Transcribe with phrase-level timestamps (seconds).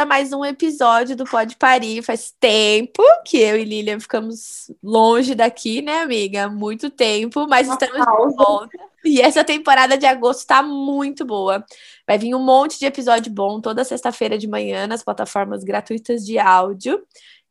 [0.00, 2.02] a mais um episódio do Pode Parir.
[2.02, 6.48] Faz tempo que eu e Lilian ficamos longe daqui, né, amiga?
[6.48, 8.30] Muito tempo, mas Uma estamos pausa.
[8.30, 8.78] de volta.
[9.04, 11.62] E essa temporada de agosto tá muito boa.
[12.06, 16.38] Vai vir um monte de episódio bom toda sexta-feira de manhã nas plataformas gratuitas de
[16.38, 17.02] áudio.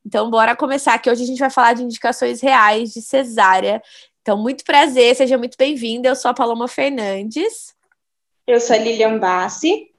[0.04, 3.80] Então, bora começar que hoje a gente vai falar de indicações reais de cesárea.
[4.24, 6.10] Então, muito prazer, seja muito bem-vinda.
[6.10, 7.76] Eu sou a Paloma Fernandes.
[8.48, 9.92] Eu sou a Lilian Bassi.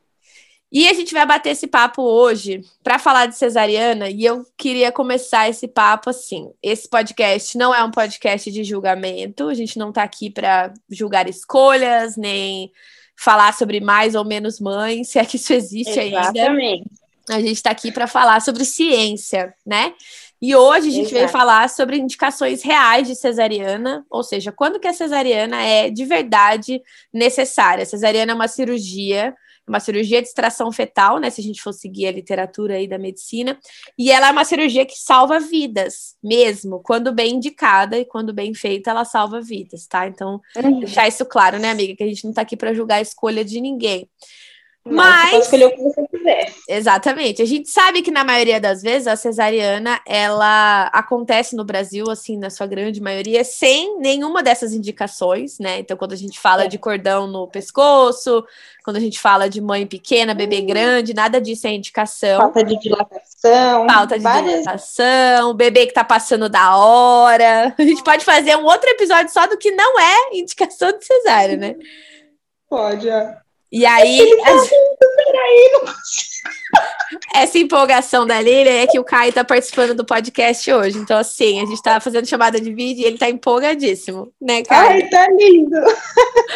[0.73, 4.93] E a gente vai bater esse papo hoje para falar de cesariana e eu queria
[4.93, 6.53] começar esse papo assim.
[6.63, 11.29] Esse podcast não é um podcast de julgamento, a gente não está aqui para julgar
[11.29, 12.71] escolhas, nem
[13.17, 16.85] falar sobre mais ou menos mães, se é que isso existe Exatamente.
[16.85, 16.85] ainda.
[17.29, 19.93] A gente está aqui para falar sobre ciência, né?
[20.41, 21.15] E hoje a gente Exato.
[21.15, 26.05] veio falar sobre indicações reais de cesariana, ou seja, quando que a cesariana é de
[26.05, 26.81] verdade
[27.13, 27.83] necessária.
[27.83, 29.35] A cesariana é uma cirurgia
[29.71, 31.31] uma cirurgia de extração fetal, né?
[31.31, 33.59] Se a gente for seguir a literatura aí da medicina,
[33.97, 38.53] e ela é uma cirurgia que salva vidas, mesmo, quando bem indicada e quando bem
[38.53, 40.07] feita, ela salva vidas, tá?
[40.07, 40.81] Então, uhum.
[40.81, 41.95] deixar isso claro, né, amiga?
[41.97, 44.09] Que a gente não tá aqui para julgar a escolha de ninguém.
[44.91, 45.25] Mas.
[45.25, 46.55] Você pode escolher o que você quiser.
[46.69, 47.43] Exatamente.
[47.43, 52.37] A gente sabe que na maioria das vezes a cesariana ela acontece no Brasil, assim,
[52.37, 55.79] na sua grande maioria, sem nenhuma dessas indicações, né?
[55.79, 56.69] Então, quando a gente fala é.
[56.69, 58.45] de cordão no pescoço,
[58.85, 60.67] quando a gente fala de mãe pequena, bebê hum.
[60.67, 62.41] grande, nada disso é indicação.
[62.41, 63.87] Falta de dilatação.
[63.87, 64.61] Falta de várias...
[64.61, 67.75] dilatação, bebê que tá passando da hora.
[67.79, 71.57] A gente pode fazer um outro episódio só do que não é indicação de cesárea,
[71.57, 71.77] né?
[72.69, 73.37] Pode, é.
[73.73, 74.37] E aí.
[74.39, 75.85] Tá peraí, não
[77.35, 80.99] Essa empolgação da Lília é que o Caio tá participando do podcast hoje.
[80.99, 84.91] Então, assim, a gente tá fazendo chamada de vídeo e ele tá empolgadíssimo, né, Caio?
[84.91, 85.77] Ai, tá lindo!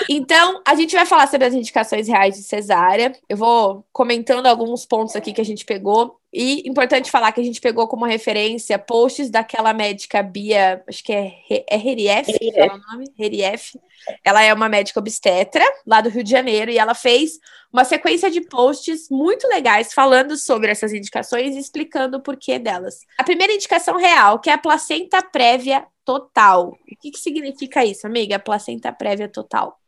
[0.08, 3.12] Então, a gente vai falar sobre as indicações reais de cesárea.
[3.28, 6.18] Eu vou comentando alguns pontos aqui que a gente pegou.
[6.32, 11.12] E importante falar que a gente pegou como referência posts daquela médica Bia, acho que
[11.12, 13.06] é, é Herief, é o nome?
[13.16, 13.76] Herief.
[14.24, 17.38] Ela é uma médica obstetra lá do Rio de Janeiro e ela fez
[17.72, 20.03] uma sequência de posts muito legais falando
[20.36, 23.00] sobre essas indicações e explicando o porquê delas.
[23.18, 26.68] A primeira indicação real, que é a placenta prévia total.
[26.68, 28.38] O que, que significa isso, amiga?
[28.38, 29.78] Placenta prévia total.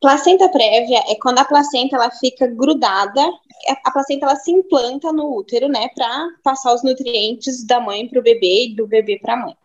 [0.00, 3.22] Placenta prévia é quando a placenta ela fica grudada,
[3.84, 8.20] a placenta ela se implanta no útero, né, para passar os nutrientes da mãe para
[8.20, 9.56] o bebê e do bebê para a mãe.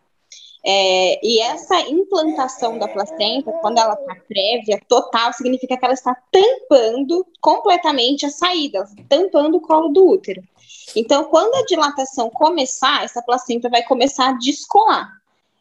[0.63, 6.15] É, e essa implantação da placenta, quando ela está prévia, total, significa que ela está
[6.31, 10.43] tampando completamente a saída, tampando o colo do útero.
[10.95, 15.09] Então, quando a dilatação começar, essa placenta vai começar a descolar.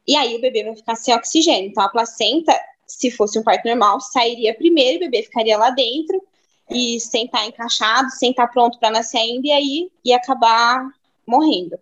[0.06, 1.70] E aí o bebê vai ficar sem oxigênio.
[1.70, 6.20] Então, a placenta se fosse um parto normal, sairia primeiro, o bebê ficaria lá dentro
[6.70, 10.91] e sem estar encaixado, sem estar pronto para nascer ainda, e aí ia acabar
[11.26, 11.78] morrendo.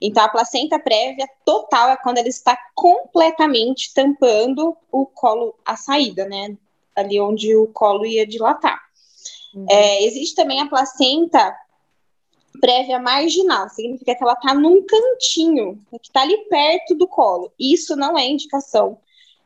[0.00, 6.26] Então, a placenta prévia total é quando ela está completamente tampando o colo, a saída,
[6.26, 6.56] né?
[6.94, 8.80] Ali onde o colo ia dilatar.
[9.54, 9.66] Uhum.
[9.68, 11.56] É, existe também a placenta
[12.60, 17.52] prévia marginal, significa que ela está num cantinho, que está ali perto do colo.
[17.58, 18.98] Isso não é indicação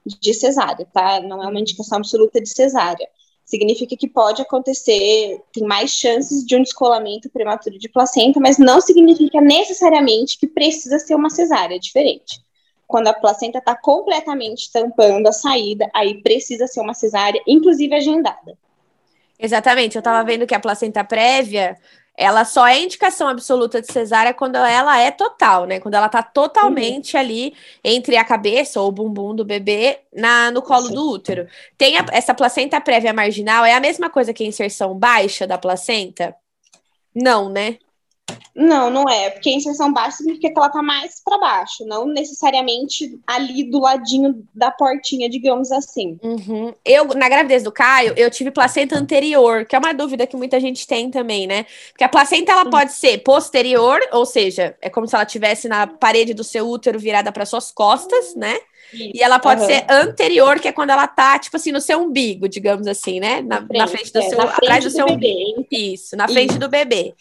[0.05, 1.21] de cesárea, tá?
[1.21, 3.09] Não é uma indicação absoluta de cesárea.
[3.53, 8.81] Significa que pode acontecer, tem mais chances de um descolamento prematuro de placenta, mas não
[8.81, 12.41] significa necessariamente que precisa ser uma cesárea, é diferente.
[12.87, 18.57] Quando a placenta está completamente tampando a saída, aí precisa ser uma cesárea, inclusive agendada.
[19.39, 21.77] Exatamente, eu estava vendo que a placenta prévia
[22.17, 25.81] ela só é indicação absoluta de cesárea quando ela é total, né?
[25.81, 27.21] Quando ela tá totalmente uhum.
[27.21, 30.95] ali entre a cabeça ou o bumbum do bebê na, no colo Sim.
[30.95, 31.49] do útero.
[31.78, 35.56] Tem a, essa placenta prévia marginal, é a mesma coisa que a inserção baixa da
[35.56, 36.34] placenta?
[37.15, 37.78] Não, né?
[38.55, 42.06] Não, não é, porque a inserção baixa significa que ela tá mais para baixo, não
[42.06, 46.19] necessariamente ali do ladinho da portinha, digamos assim.
[46.23, 46.75] Uhum.
[46.85, 50.61] Eu, na gravidez do Caio, eu tive placenta anterior, que é uma dúvida que muita
[50.61, 51.65] gente tem também, né?
[51.91, 52.71] Porque a placenta ela uhum.
[52.71, 56.99] pode ser posterior, ou seja, é como se ela tivesse na parede do seu útero
[56.99, 58.59] virada para suas costas, né?
[58.93, 59.67] E ela pode uhum.
[59.67, 63.41] ser anterior, que é quando ela tá, tipo assim, no seu umbigo, digamos assim, né?
[63.41, 64.41] Na, na frente, na frente do é, seu.
[64.43, 65.55] atrás do, do seu bebê.
[65.56, 65.67] umbigo.
[65.71, 66.59] Isso, na frente Isso.
[66.59, 67.15] do bebê.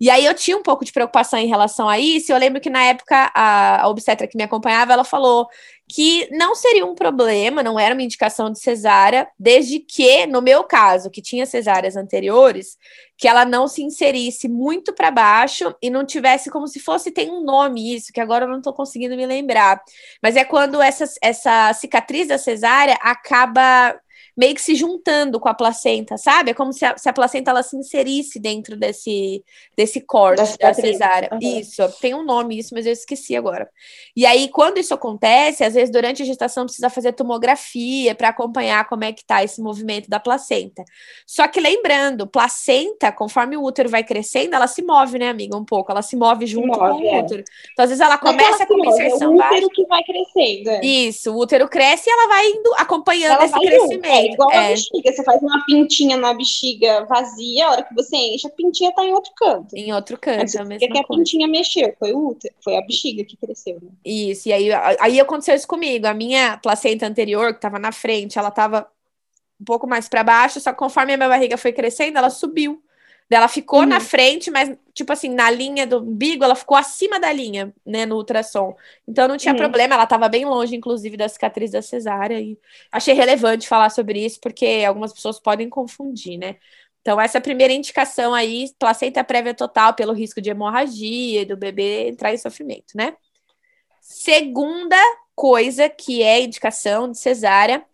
[0.00, 2.32] E aí eu tinha um pouco de preocupação em relação a isso.
[2.32, 5.46] Eu lembro que na época a, a obstetra que me acompanhava, ela falou
[5.86, 10.64] que não seria um problema, não era uma indicação de cesárea, desde que, no meu
[10.64, 12.78] caso, que tinha cesáreas anteriores,
[13.18, 17.30] que ela não se inserisse muito para baixo e não tivesse como se fosse, tem
[17.30, 19.82] um nome isso, que agora eu não estou conseguindo me lembrar.
[20.22, 23.94] Mas é quando essa, essa cicatriz da cesárea acaba
[24.36, 26.50] meio que se juntando com a placenta, sabe?
[26.50, 29.44] É como se a, se a placenta ela se inserisse dentro desse,
[29.76, 31.30] desse corte da, da cesárea.
[31.32, 31.38] Uhum.
[31.60, 33.68] Isso, tem um nome isso, mas eu esqueci agora.
[34.16, 38.88] E aí, quando isso acontece, às vezes durante a gestação precisa fazer tomografia para acompanhar
[38.88, 40.84] como é que tá esse movimento da placenta.
[41.26, 45.56] Só que lembrando, placenta, conforme o útero vai crescendo, ela se move, né, amiga?
[45.56, 47.20] Um pouco, ela se move junto se move, com o é.
[47.20, 47.44] útero.
[47.72, 50.70] Então, às vezes ela começa com uma inserção é o útero que vai crescendo.
[50.70, 50.84] É.
[50.84, 54.23] Isso, o útero cresce e ela vai indo acompanhando ela esse crescimento.
[54.24, 54.58] É igual é.
[54.58, 58.50] a bexiga, você faz uma pintinha na bexiga vazia, a hora que você enche, a
[58.50, 59.74] pintinha tá em outro canto.
[59.74, 62.82] Em outro canto, é a mesma que a pintinha mexeu, foi o útero, foi a
[62.82, 63.78] bexiga que cresceu.
[63.82, 63.90] Né?
[64.04, 66.06] Isso, e aí, aí aconteceu isso comigo.
[66.06, 68.86] A minha placenta anterior, que tava na frente, ela tava
[69.60, 72.82] um pouco mais para baixo, só que conforme a minha barriga foi crescendo, ela subiu.
[73.30, 73.86] Ela ficou uhum.
[73.86, 78.06] na frente, mas, tipo assim, na linha do umbigo, ela ficou acima da linha, né,
[78.06, 78.76] no ultrassom.
[79.08, 79.58] Então não tinha uhum.
[79.58, 82.40] problema, ela estava bem longe, inclusive, da cicatriz da cesárea.
[82.40, 82.56] E
[82.92, 86.56] achei relevante falar sobre isso, porque algumas pessoas podem confundir, né?
[87.00, 92.08] Então, essa primeira indicação aí, placenta prévia total pelo risco de hemorragia e do bebê
[92.08, 93.14] entrar em sofrimento, né?
[94.00, 94.96] Segunda
[95.34, 97.84] coisa que é indicação de cesárea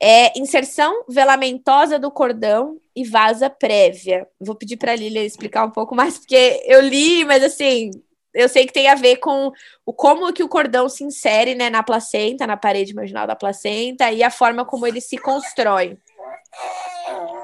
[0.00, 4.26] é inserção velamentosa do cordão e vaza prévia.
[4.40, 7.90] Vou pedir para a Lília explicar um pouco mais, porque eu li, mas assim,
[8.32, 9.50] eu sei que tem a ver com
[9.84, 14.10] o como que o cordão se insere né, na placenta, na parede marginal da placenta,
[14.12, 15.98] e a forma como ele se constrói.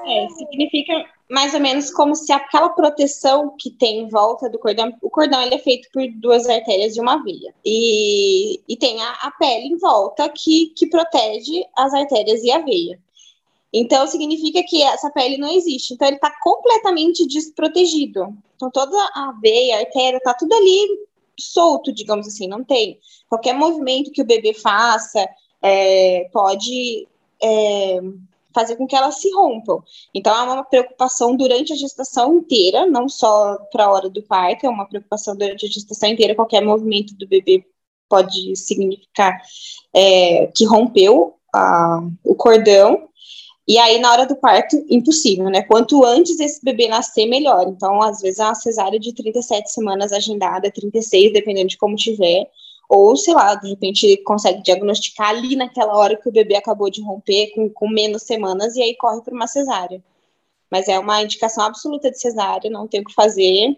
[0.05, 4.93] É, significa mais ou menos como se aquela proteção que tem em volta do cordão,
[5.01, 7.53] o cordão ele é feito por duas artérias e uma veia.
[7.65, 12.59] E, e tem a, a pele em volta que, que protege as artérias e a
[12.59, 12.99] veia.
[13.73, 15.93] Então, significa que essa pele não existe.
[15.93, 18.33] Então, ele está completamente desprotegido.
[18.55, 21.05] Então, toda a veia, a artéria, está tudo ali
[21.37, 22.99] solto, digamos assim, não tem.
[23.27, 25.27] Qualquer movimento que o bebê faça
[25.61, 27.07] é, pode
[27.41, 27.99] é,
[28.55, 29.83] fazer com que elas se rompam.
[30.13, 34.65] Então, é uma preocupação durante a gestação inteira, não só para a hora do parto,
[34.65, 36.33] é uma preocupação durante a gestação inteira.
[36.33, 37.65] Qualquer movimento do bebê
[38.09, 39.37] pode significar
[39.93, 43.09] é, que rompeu a, o cordão.
[43.67, 45.63] E aí, na hora do parto, impossível, né?
[45.63, 47.67] Quanto antes esse bebê nascer, melhor.
[47.67, 52.47] Então, às vezes, é uma cesárea de 37 semanas agendada, 36, dependendo de como tiver
[52.89, 57.01] ou sei lá, de repente consegue diagnosticar ali naquela hora que o bebê acabou de
[57.01, 60.03] romper com, com menos semanas e aí corre para uma cesárea.
[60.69, 63.77] Mas é uma indicação absoluta de cesárea, não tem o que fazer.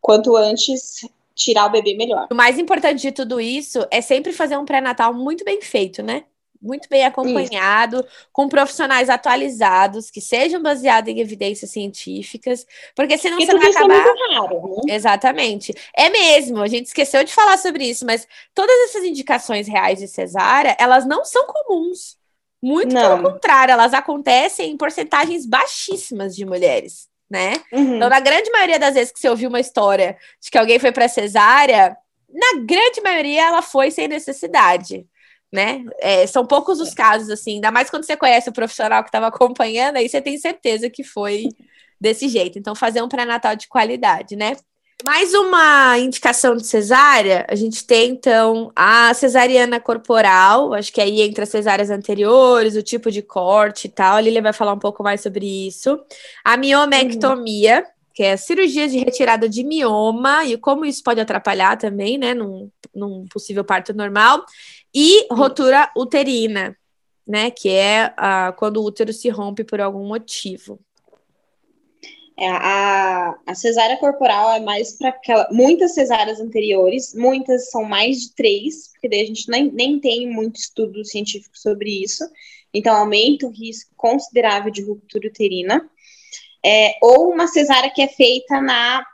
[0.00, 1.00] Quanto antes
[1.34, 2.28] tirar o bebê, melhor.
[2.30, 6.24] O mais importante de tudo isso é sempre fazer um pré-natal muito bem feito, né?
[6.60, 8.28] Muito bem acompanhado, Isso.
[8.32, 13.94] com profissionais atualizados, que sejam baseados em evidências científicas, porque senão você vai acabar.
[13.94, 14.94] É raro, né?
[14.94, 15.74] Exatamente.
[15.96, 20.08] É mesmo, a gente esqueceu de falar sobre isso, mas todas essas indicações reais de
[20.08, 22.18] cesárea, elas não são comuns.
[22.62, 23.16] Muito não.
[23.16, 27.54] pelo contrário, elas acontecem em porcentagens baixíssimas de mulheres, né?
[27.72, 27.96] Uhum.
[27.96, 30.92] Então, na grande maioria das vezes que você ouviu uma história de que alguém foi
[30.92, 31.96] para cesárea,
[32.28, 35.08] na grande maioria ela foi sem necessidade
[35.52, 35.84] né?
[35.98, 39.26] É, são poucos os casos, assim, ainda mais quando você conhece o profissional que estava
[39.26, 41.48] acompanhando, aí você tem certeza que foi
[42.00, 42.58] desse jeito.
[42.58, 44.56] Então, fazer um pré-natal de qualidade, né?
[45.02, 51.22] Mais uma indicação de cesárea, a gente tem então a cesariana corporal, acho que aí
[51.22, 54.78] entre as cesáreas anteriores, o tipo de corte e tal, a Lilia vai falar um
[54.78, 55.98] pouco mais sobre isso.
[56.44, 57.82] A miomectomia,
[58.12, 62.34] que é a cirurgia de retirada de mioma e como isso pode atrapalhar também, né,
[62.34, 64.44] num, num possível parto normal.
[64.94, 66.76] E rotura uterina,
[67.26, 67.50] né?
[67.50, 70.80] Que é a, quando o útero se rompe por algum motivo.
[72.38, 75.46] É, a, a cesárea corporal é mais para aquela.
[75.52, 80.26] Muitas cesáreas anteriores, muitas são mais de três, porque daí a gente nem, nem tem
[80.26, 82.24] muito estudo científico sobre isso.
[82.72, 85.88] Então, aumenta o risco considerável de ruptura uterina.
[86.64, 89.04] É, ou uma cesárea que é feita na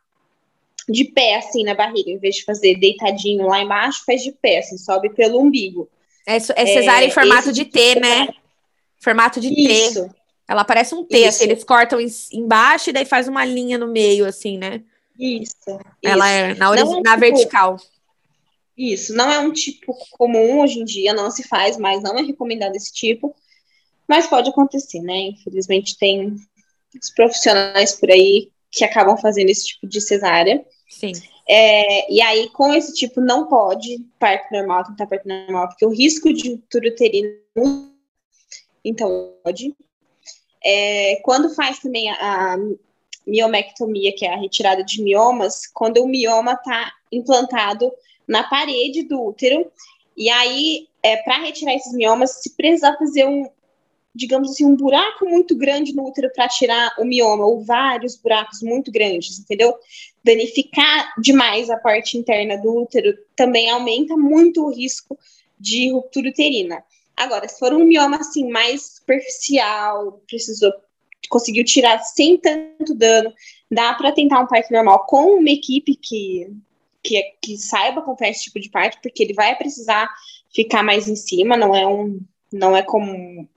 [0.89, 4.59] de pé, assim, na barriga, em vez de fazer deitadinho lá embaixo, faz de pé,
[4.59, 5.89] assim, sobe pelo umbigo.
[6.27, 8.29] É, é cesárea é, em formato de T, tipo né?
[9.01, 10.09] Formato de Isso.
[10.09, 10.15] T.
[10.49, 13.89] Ela parece um T, assim, eles cortam em, embaixo e daí faz uma linha no
[13.89, 14.83] meio, assim, né?
[15.19, 15.55] Isso.
[16.03, 16.53] Ela isso.
[16.53, 17.77] é na, é um na tipo, vertical.
[18.77, 22.23] Isso, não é um tipo comum hoje em dia, não se faz mais, não é
[22.23, 23.35] recomendado esse tipo,
[24.07, 25.17] mas pode acontecer, né?
[25.29, 26.37] Infelizmente tem
[27.01, 30.65] os profissionais por aí que acabam fazendo esse tipo de cesárea.
[30.89, 31.13] Sim.
[31.49, 35.91] É, e aí, com esse tipo, não pode parto normal, tentar parto normal, porque o
[35.91, 37.31] risco de ruptura uterina.
[38.85, 39.75] Então, pode.
[40.65, 42.57] É, quando faz também a, a
[43.27, 47.93] miomectomia, que é a retirada de miomas, quando o mioma está implantado
[48.27, 49.71] na parede do útero,
[50.17, 53.49] e aí, é, para retirar esses miomas, se precisar fazer um,
[54.17, 58.63] digamos assim, um buraco muito grande no útero para tirar o mioma, ou vários buracos
[58.63, 59.75] muito grandes, entendeu?
[60.25, 65.19] Danificar demais a parte interna do útero também aumenta muito o risco
[65.59, 66.83] de ruptura uterina.
[67.17, 70.73] Agora, se for um mioma assim mais superficial, precisou
[71.29, 73.33] conseguiu tirar sem tanto dano,
[73.71, 76.49] dá para tentar um parto normal com uma equipe que
[77.03, 80.13] que, que saiba acompanhar esse tipo de parto, porque ele vai precisar
[80.53, 82.21] ficar mais em cima, não é um
[82.53, 83.49] não é como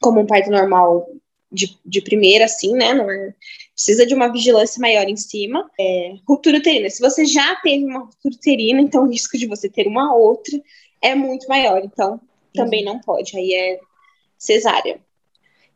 [0.00, 1.08] como um parto normal
[1.50, 2.92] de, de primeira, assim, né?
[2.92, 3.34] Não é,
[3.74, 5.68] precisa de uma vigilância maior em cima.
[5.78, 6.90] É, ruptura uterina.
[6.90, 10.60] Se você já teve uma ruptura uterina, então o risco de você ter uma outra
[11.00, 11.80] é muito maior.
[11.84, 12.20] Então,
[12.54, 13.36] também não pode.
[13.36, 13.80] Aí é
[14.36, 15.00] cesárea.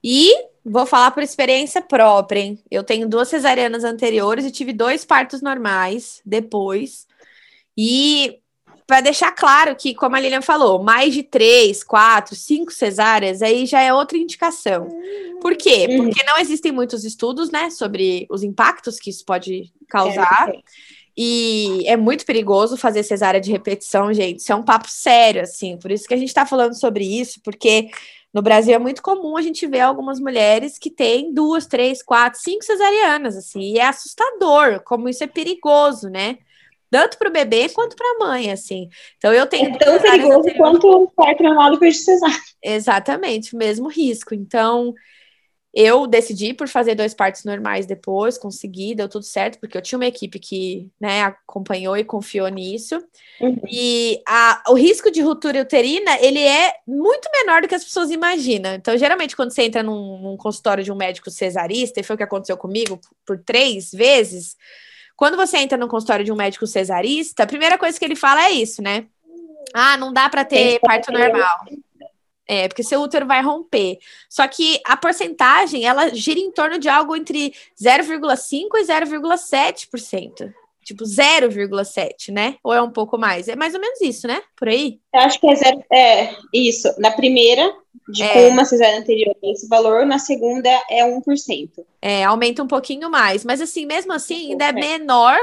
[0.02, 0.32] E
[0.64, 2.58] vou falar por experiência própria, hein?
[2.70, 7.06] Eu tenho duas cesarianas anteriores e tive dois partos normais depois.
[7.76, 8.41] E
[8.92, 13.64] para deixar claro que, como a Lilian falou, mais de três, quatro, cinco cesáreas, aí
[13.64, 14.86] já é outra indicação.
[15.40, 15.86] Por quê?
[15.88, 16.04] Uhum.
[16.04, 20.50] Porque não existem muitos estudos, né, sobre os impactos que isso pode causar.
[20.50, 20.60] É,
[21.16, 24.40] e é muito perigoso fazer cesárea de repetição, gente.
[24.40, 25.78] Isso é um papo sério, assim.
[25.78, 27.88] Por isso que a gente está falando sobre isso, porque
[28.30, 32.38] no Brasil é muito comum a gente ver algumas mulheres que têm duas, três, quatro,
[32.38, 33.72] cinco cesarianas, assim.
[33.72, 36.36] E é assustador como isso é perigoso, né?
[36.92, 38.90] Tanto para o bebê quanto para a mãe, assim.
[39.16, 39.74] Então eu tenho.
[39.74, 42.36] É tão perigoso quanto o parto normal depois de cesárea.
[42.62, 44.34] Exatamente, o mesmo risco.
[44.34, 44.92] Então,
[45.72, 49.98] eu decidi por fazer dois partos normais depois, consegui, deu tudo certo, porque eu tinha
[49.98, 53.02] uma equipe que né, acompanhou e confiou nisso.
[53.40, 53.58] Uhum.
[53.70, 58.10] E a, o risco de ruptura uterina, ele é muito menor do que as pessoas
[58.10, 58.74] imaginam.
[58.74, 62.18] Então, geralmente, quando você entra num, num consultório de um médico cesarista, e foi o
[62.18, 64.58] que aconteceu comigo por três vezes,
[65.16, 68.44] quando você entra no consultório de um médico cesarista, a primeira coisa que ele fala
[68.44, 69.06] é isso, né?
[69.74, 71.64] Ah, não dá para ter parto normal.
[72.46, 73.98] É, porque seu útero vai romper.
[74.28, 80.52] Só que a porcentagem, ela gira em torno de algo entre 0,5% e 0,7%.
[80.84, 82.56] Tipo, 0,7, né?
[82.62, 83.46] Ou é um pouco mais?
[83.46, 84.42] É mais ou menos isso, né?
[84.56, 84.98] Por aí?
[85.14, 86.92] Eu acho que é, zero, é isso.
[86.98, 87.72] Na primeira,
[88.08, 88.48] de é.
[88.48, 90.04] uma cesárea anterior, esse valor.
[90.04, 91.70] Na segunda, é 1%.
[92.00, 93.44] É, aumenta um pouquinho mais.
[93.44, 95.38] Mas, assim, mesmo assim, ainda é menor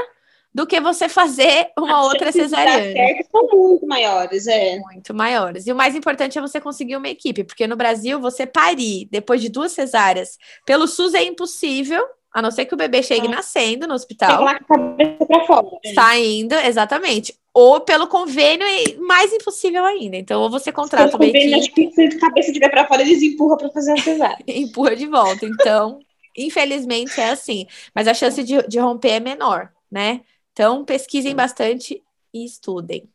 [0.52, 2.92] do que você fazer uma As outra cesariana.
[2.92, 4.78] Certo, são muito maiores, é.
[4.78, 5.66] Muito maiores.
[5.66, 9.40] E o mais importante é você conseguir uma equipe, porque no Brasil você parir depois
[9.40, 10.36] de duas cesáreas
[10.66, 12.04] pelo SUS é impossível.
[12.32, 13.30] A não ser que o bebê chegue ah.
[13.30, 14.30] nascendo no hospital.
[14.30, 15.66] Chega lá com a cabeça pra fora.
[15.84, 15.94] Né?
[15.94, 17.34] Saindo, exatamente.
[17.52, 18.66] Ou pelo convênio,
[19.00, 20.16] mais impossível ainda.
[20.16, 23.20] Então, ou você contrata pelo convênio, acho que se a cabeça estiver pra fora, eles
[23.22, 24.38] empurram pra fazer a cesárea.
[24.46, 25.44] Empurra de volta.
[25.44, 25.98] Então,
[26.36, 27.66] infelizmente é assim.
[27.92, 30.20] Mas a chance de, de romper é menor, né?
[30.52, 32.00] Então, pesquisem bastante
[32.32, 33.08] e estudem.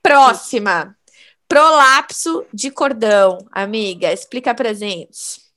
[0.00, 0.96] Próxima.
[1.48, 3.38] Prolapso de cordão.
[3.50, 5.49] Amiga, explica pra gente.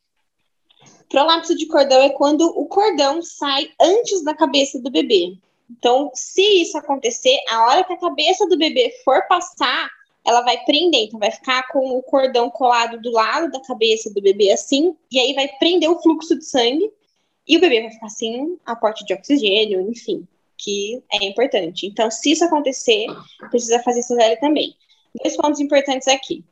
[1.13, 5.37] Prolapso de cordão é quando o cordão sai antes da cabeça do bebê.
[5.69, 9.91] Então, se isso acontecer, a hora que a cabeça do bebê for passar,
[10.25, 14.23] ela vai prender, então vai ficar com o cordão colado do lado da cabeça do
[14.23, 16.91] bebê assim, e aí vai prender o fluxo de sangue,
[17.47, 20.27] e o bebê vai ficar sem aporte de oxigênio, enfim
[20.57, 21.85] que é importante.
[21.85, 23.05] Então, se isso acontecer,
[23.51, 24.73] precisa fazer cesárea também.
[25.21, 26.43] Dois pontos importantes aqui.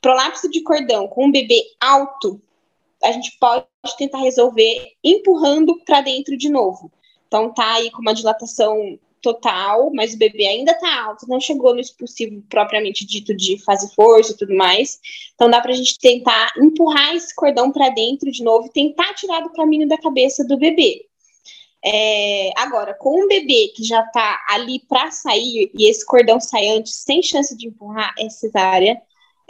[0.00, 2.40] Prolapso de cordão com um bebê alto,
[3.04, 3.66] a gente pode
[3.98, 6.90] tentar resolver empurrando para dentro de novo.
[7.26, 11.74] Então, tá aí com uma dilatação total, mas o bebê ainda tá alto, não chegou
[11.74, 15.00] no expulsivo propriamente dito de fazer força e tudo mais.
[15.34, 19.40] Então, dá pra gente tentar empurrar esse cordão para dentro de novo e tentar tirar
[19.40, 21.06] do caminho da cabeça do bebê.
[21.86, 26.68] É, agora, com um bebê que já está ali para sair e esse cordão sai
[26.68, 29.00] antes, sem chance de empurrar, é cesárea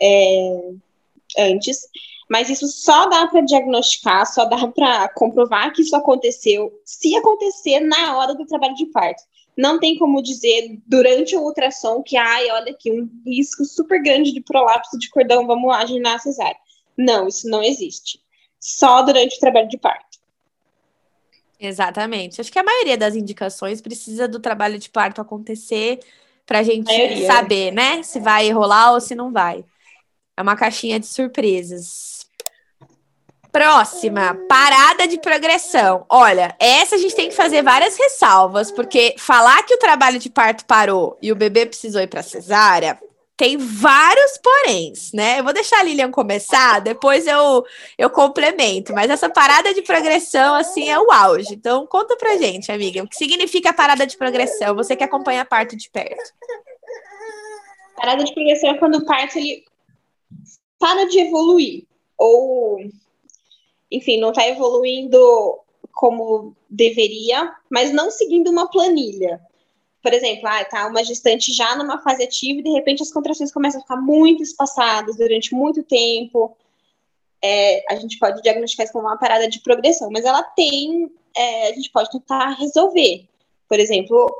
[0.01, 0.71] é,
[1.39, 1.89] antes.
[2.29, 7.81] Mas isso só dá para diagnosticar, só dá para comprovar que isso aconteceu se acontecer
[7.81, 9.23] na hora do trabalho de parto.
[9.57, 14.33] Não tem como dizer durante o ultrassom que, ai, olha aqui, um risco super grande
[14.33, 16.57] de prolapso de cordão, vamos agendar a cesárea.
[16.97, 18.21] Não, isso não existe.
[18.59, 20.19] Só durante o trabalho de parto.
[21.59, 22.41] Exatamente.
[22.41, 26.01] Acho que a maioria das indicações precisa do trabalho de parto acontecer
[26.45, 28.03] para a gente saber, né?
[28.03, 29.65] Se vai rolar ou se não vai.
[30.37, 32.14] É uma caixinha de surpresas.
[33.55, 36.05] Próxima, parada de progressão.
[36.09, 40.29] Olha, essa a gente tem que fazer várias ressalvas, porque falar que o trabalho de
[40.29, 42.99] parto parou e o bebê precisou ir para cesárea
[43.37, 45.39] tem vários poréns, né?
[45.39, 47.65] Eu vou deixar a Lilian começar, depois eu,
[47.97, 51.55] eu complemento, mas essa parada de progressão, assim, é o auge.
[51.55, 54.75] Então, conta pra gente, amiga, o que significa parada de progressão?
[54.75, 56.33] Você que acompanha a parto de perto.
[57.97, 59.65] Parada de progressão é quando o parto, ele
[60.77, 61.85] para de evoluir.
[62.19, 62.79] ou
[63.91, 65.19] enfim, não está evoluindo
[65.93, 69.41] como deveria, mas não seguindo uma planilha.
[70.03, 73.53] Por exemplo, ah, tá uma gestante já numa fase ativa e de repente as contrações
[73.53, 76.57] começam a ficar muito espaçadas durante muito tempo.
[77.43, 81.69] É, a gente pode diagnosticar isso como uma parada de progressão, mas ela tem, é,
[81.69, 83.27] a gente pode tentar resolver.
[83.69, 84.31] Por exemplo,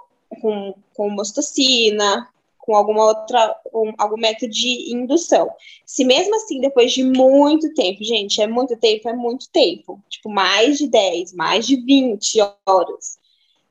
[0.41, 2.29] com, com mostocina,
[2.65, 5.51] com alguma outra, um, algum método de indução.
[5.85, 10.31] Se mesmo assim, depois de muito tempo, gente, é muito tempo, é muito tempo, tipo,
[10.31, 13.19] mais de 10, mais de 20 horas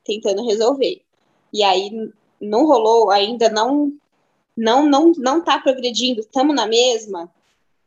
[0.05, 1.01] tentando resolver.
[1.51, 1.89] E aí
[2.39, 3.91] não rolou, ainda não
[4.55, 7.33] não não não tá progredindo, estamos na mesma,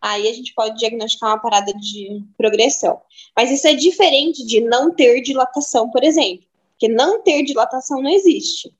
[0.00, 3.00] aí a gente pode diagnosticar uma parada de progressão.
[3.36, 8.10] Mas isso é diferente de não ter dilatação, por exemplo, porque não ter dilatação não
[8.10, 8.74] existe.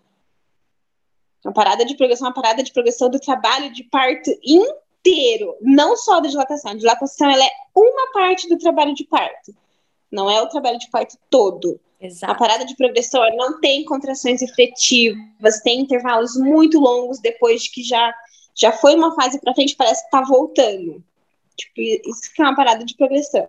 [1.47, 6.19] Uma parada de progressão, uma parada de progressão do trabalho de parto inteiro, não só
[6.19, 6.73] da dilatação.
[6.73, 9.55] A dilatação ela é uma parte do trabalho de parto,
[10.11, 11.79] não é o trabalho de parto todo.
[12.00, 12.33] Exato.
[12.33, 17.85] A parada de progressão não tem contrações efetivas, tem intervalos muito longos depois de que
[17.85, 18.12] já,
[18.53, 21.00] já foi uma fase para frente, parece que está voltando.
[21.57, 23.49] Tipo, isso que é uma parada de progressão.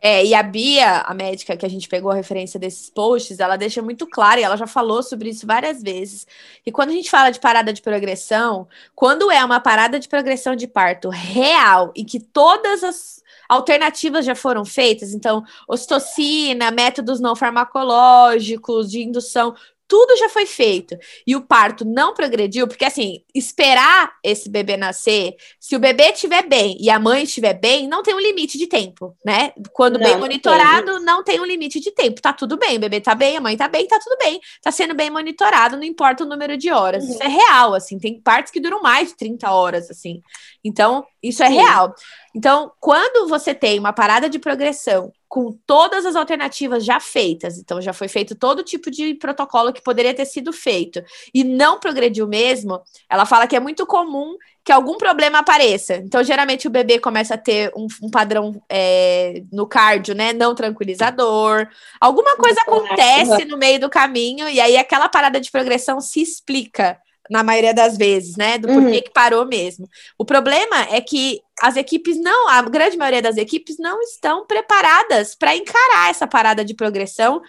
[0.00, 3.56] É, e a Bia, a médica que a gente pegou a referência desses posts, ela
[3.56, 6.26] deixa muito claro, e ela já falou sobre isso várias vezes,
[6.64, 10.56] que quando a gente fala de parada de progressão, quando é uma parada de progressão
[10.56, 17.36] de parto real e que todas as alternativas já foram feitas, então, ocitocina, métodos não
[17.36, 19.54] farmacológicos de indução,
[19.90, 25.34] tudo já foi feito e o parto não progrediu, porque assim, esperar esse bebê nascer,
[25.58, 28.68] se o bebê estiver bem e a mãe estiver bem, não tem um limite de
[28.68, 29.52] tempo, né?
[29.72, 32.22] Quando não, bem monitorado, não, não tem um limite de tempo.
[32.22, 34.40] Tá tudo bem, o bebê tá bem, a mãe tá bem, tá tudo bem.
[34.62, 37.02] Tá sendo bem monitorado, não importa o número de horas.
[37.02, 37.10] Uhum.
[37.10, 40.22] Isso é real, assim, tem partes que duram mais de 30 horas, assim.
[40.62, 41.54] Então, isso é Sim.
[41.54, 41.92] real.
[42.32, 47.80] Então, quando você tem uma parada de progressão com todas as alternativas já feitas, então
[47.80, 51.00] já foi feito todo tipo de protocolo que poderia ter sido feito
[51.32, 55.94] e não progrediu mesmo, ela fala que é muito comum que algum problema apareça.
[55.94, 60.32] Então, geralmente o bebê começa a ter um, um padrão é, no cardio, né?
[60.32, 61.66] Não tranquilizador.
[62.00, 66.98] Alguma coisa acontece no meio do caminho e aí aquela parada de progressão se explica
[67.30, 68.58] na maioria das vezes, né?
[68.58, 69.02] Do porquê uhum.
[69.02, 69.88] que parou mesmo.
[70.18, 75.34] O problema é que as equipes não, a grande maioria das equipes não estão preparadas
[75.34, 77.42] para encarar essa parada de progressão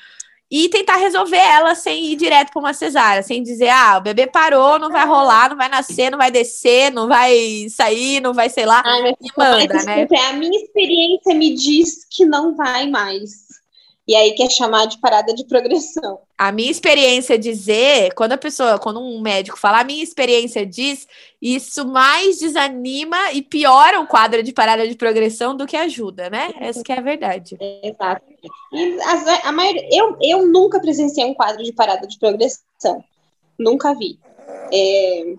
[0.51, 4.27] e tentar resolver ela sem ir direto para uma cesárea, sem dizer, ah, o bebê
[4.27, 8.49] parou, não vai rolar, não vai nascer, não vai descer, não vai sair, não vai,
[8.49, 10.05] sei lá, Ai, e manda, né?
[10.29, 13.50] A minha experiência me diz que não vai mais.
[14.07, 16.19] E aí quer chamar de parada de progressão.
[16.37, 21.07] A minha experiência dizer, quando a pessoa, quando um médico fala, a minha experiência diz,
[21.41, 26.51] isso mais desanima e piora o quadro de parada de progressão do que ajuda, né?
[26.59, 27.57] Essa que é a verdade.
[27.83, 28.25] exato.
[28.73, 33.03] E a, a maioria, eu, eu nunca presenciei um quadro de parada de progressão.
[33.57, 34.17] Nunca vi.
[34.73, 35.35] É,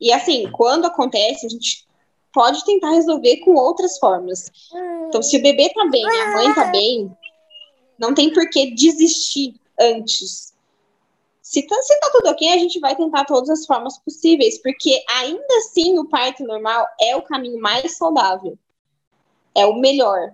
[0.00, 1.86] e assim, quando acontece, a gente
[2.32, 4.50] pode tentar resolver com outras formas.
[5.08, 7.16] Então, se o bebê tá bem, a mãe tá bem,
[8.00, 10.54] não tem por que desistir antes.
[11.42, 15.04] Se tá, se tá tudo ok, a gente vai tentar todas as formas possíveis, porque
[15.08, 18.58] ainda assim o parto normal é o caminho mais saudável.
[19.54, 20.32] É o melhor.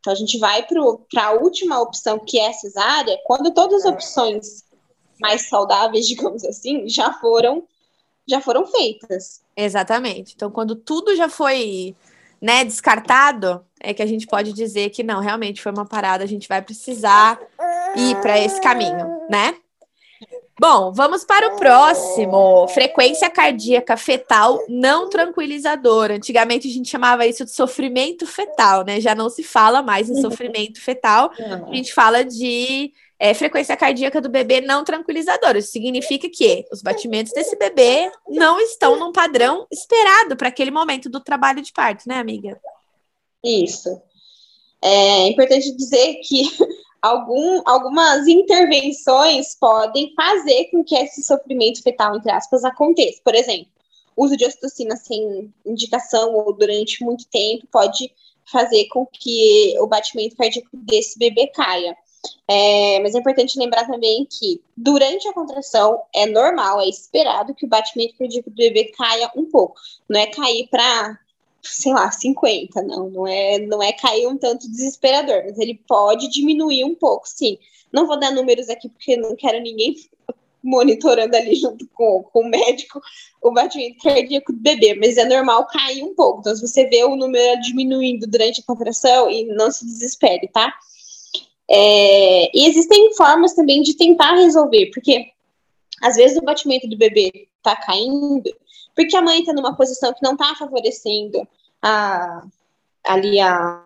[0.00, 4.64] Então a gente vai para a última opção, que é cesárea, quando todas as opções
[5.20, 7.64] mais saudáveis, digamos assim, já foram
[8.28, 9.42] já foram feitas.
[9.56, 10.34] Exatamente.
[10.36, 11.96] Então, quando tudo já foi
[12.40, 16.26] né, descartado, é que a gente pode dizer que não, realmente foi uma parada, a
[16.26, 17.38] gente vai precisar
[17.96, 19.54] ir para esse caminho, né?
[20.60, 22.68] Bom, vamos para o próximo.
[22.68, 26.16] Frequência cardíaca fetal não tranquilizadora.
[26.16, 29.00] Antigamente a gente chamava isso de sofrimento fetal, né?
[29.00, 30.20] Já não se fala mais em uhum.
[30.20, 31.32] sofrimento fetal.
[31.66, 35.58] A gente fala de é, frequência cardíaca do bebê não tranquilizadora.
[35.58, 41.10] Isso significa que os batimentos desse bebê não estão num padrão esperado para aquele momento
[41.10, 42.58] do trabalho de parto, né, amiga?
[43.44, 44.00] Isso.
[44.80, 46.44] É importante dizer que
[47.02, 53.20] algum, algumas intervenções podem fazer com que esse sofrimento fetal, entre aspas, aconteça.
[53.22, 53.70] Por exemplo,
[54.16, 58.10] uso de ocitocina sem indicação ou durante muito tempo pode
[58.50, 61.94] fazer com que o batimento cardíaco desse bebê caia.
[62.48, 67.64] É, mas é importante lembrar também que durante a contração é normal, é esperado que
[67.64, 69.80] o batimento cardíaco do bebê caia um pouco.
[70.08, 71.18] Não é cair para
[71.62, 76.28] sei lá, 50, não, não é, não é cair um tanto desesperador, mas ele pode
[76.28, 77.58] diminuir um pouco, sim.
[77.92, 79.94] Não vou dar números aqui porque não quero ninguém
[80.62, 83.00] monitorando ali junto com, com o médico
[83.42, 86.40] o batimento cardíaco do bebê, mas é normal cair um pouco.
[86.40, 90.72] Então, se você vê o número diminuindo durante a contração, e não se desespere, tá?
[91.70, 95.30] É, e existem formas também de tentar resolver, porque
[96.02, 98.50] às vezes o batimento do bebê tá caindo,
[98.96, 101.46] porque a mãe tá numa posição que não tá favorecendo
[101.80, 102.42] a,
[103.06, 103.84] ali a,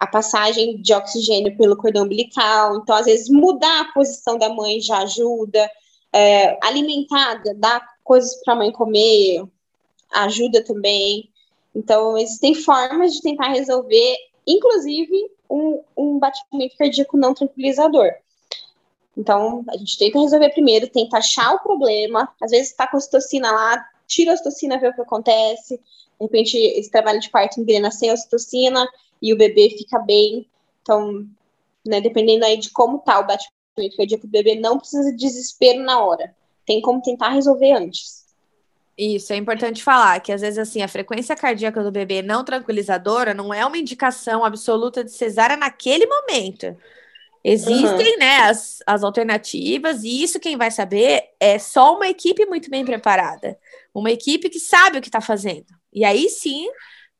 [0.00, 2.78] a passagem de oxigênio pelo cordão umbilical.
[2.78, 5.70] Então, às vezes, mudar a posição da mãe já ajuda.
[6.10, 9.44] É, alimentada, dar coisas para a mãe comer
[10.10, 11.28] ajuda também.
[11.74, 18.10] Então, existem formas de tentar resolver, inclusive um, um batimento cardíaco não tranquilizador.
[19.16, 22.32] Então, a gente tenta resolver primeiro, tenta achar o problema.
[22.40, 25.76] Às vezes está com a ocitocina lá, tira a ocitocina, vê o que acontece.
[25.76, 28.88] De repente, esse trabalho de parto engrena sem a ocitocina
[29.20, 30.48] e o bebê fica bem.
[30.82, 31.26] Então,
[31.84, 35.82] né, dependendo aí de como tá o batimento cardíaco do bebê, não precisa de desespero
[35.82, 36.34] na hora.
[36.64, 38.27] Tem como tentar resolver antes.
[38.98, 43.32] Isso, é importante falar que às vezes assim, a frequência cardíaca do bebê não tranquilizadora
[43.32, 46.76] não é uma indicação absoluta de cesárea naquele momento.
[47.44, 48.18] Existem, uhum.
[48.18, 52.84] né, as, as alternativas, e isso quem vai saber é só uma equipe muito bem
[52.84, 53.56] preparada.
[53.94, 55.66] Uma equipe que sabe o que está fazendo.
[55.92, 56.68] E aí sim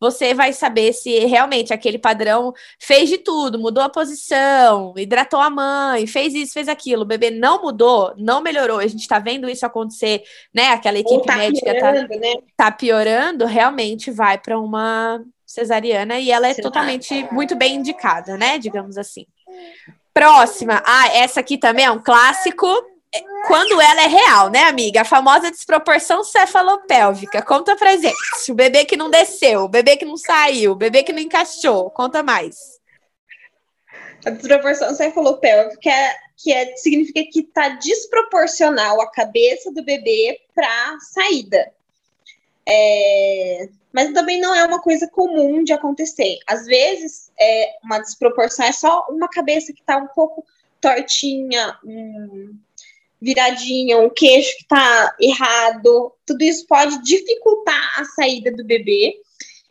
[0.00, 5.50] você vai saber se realmente aquele padrão fez de tudo, mudou a posição, hidratou a
[5.50, 7.02] mãe, fez isso, fez aquilo.
[7.02, 8.78] O bebê não mudou, não melhorou.
[8.78, 10.22] A gente está vendo isso acontecer,
[10.54, 10.68] né?
[10.68, 12.34] Aquela equipe tá médica tá piorando, tá, né?
[12.56, 18.58] tá piorando, realmente vai para uma cesariana e ela é totalmente muito bem indicada, né?
[18.58, 19.26] Digamos assim.
[20.12, 20.82] Próxima.
[20.84, 22.66] Ah, essa aqui também é um clássico
[23.46, 25.00] quando ela é real, né, amiga?
[25.00, 27.42] A famosa desproporção cefalopélvica.
[27.42, 28.16] Conta pra gente.
[28.50, 31.90] O bebê que não desceu, o bebê que não saiu, o bebê que não encaixou.
[31.90, 32.78] Conta mais.
[34.26, 40.98] A desproporção cefalopélvica é, que é, significa que está desproporcional a cabeça do bebê para
[41.00, 41.72] saída.
[42.68, 46.38] É, mas também não é uma coisa comum de acontecer.
[46.46, 50.44] Às vezes, é, uma desproporção é só uma cabeça que está um pouco
[50.80, 52.54] tortinha, um,
[53.20, 59.20] viradinha, um queixo que está errado, tudo isso pode dificultar a saída do bebê.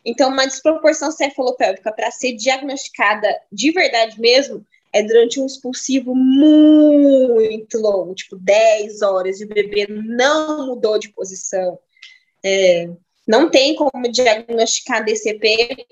[0.04, 7.78] Então, uma desproporção cefalopélvica para ser diagnosticada de verdade mesmo é durante um expulsivo muito
[7.78, 11.78] longo, tipo 10 horas, e o bebê não mudou de posição.
[12.44, 12.88] É,
[13.26, 15.86] não tem como diagnosticar DCP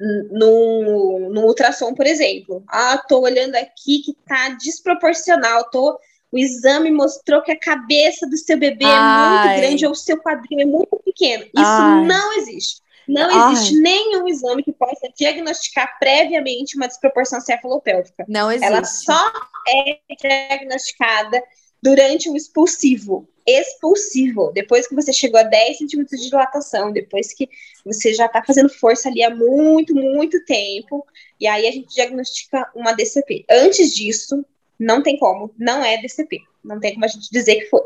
[0.00, 2.62] no, no ultrassom, por exemplo.
[2.68, 5.98] Ah, tô olhando aqui que tá desproporcional, tô
[6.30, 8.90] o exame mostrou que a cabeça do seu bebê Ai.
[8.92, 11.44] é muito grande ou o seu quadril é muito pequeno.
[11.44, 12.04] Isso Ai.
[12.04, 12.82] não existe.
[13.08, 13.80] Não existe Ai.
[13.80, 18.26] nenhum exame que possa diagnosticar previamente uma desproporção cefalopélvica.
[18.28, 18.66] Não existe.
[18.66, 19.32] Ela só
[19.66, 21.42] é diagnosticada
[21.82, 23.26] durante o expulsivo.
[23.46, 24.52] Expulsivo.
[24.52, 27.48] Depois que você chegou a 10 centímetros de dilatação, depois que
[27.82, 31.06] você já está fazendo força ali há muito, muito tempo,
[31.40, 33.46] e aí a gente diagnostica uma DCP.
[33.48, 34.44] Antes disso,
[34.78, 36.40] não tem como, não é DCP.
[36.64, 37.82] Não tem como a gente dizer que foi.